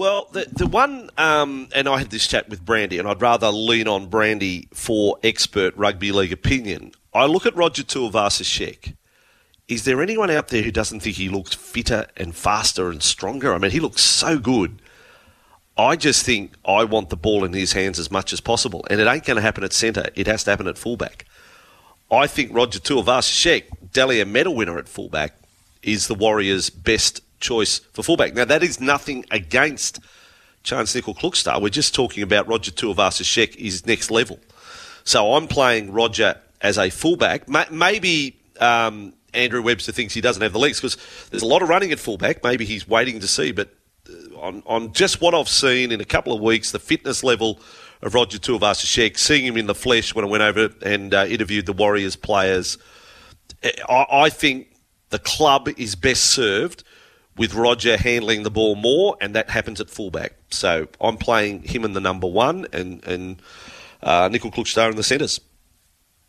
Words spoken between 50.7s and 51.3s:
and uh,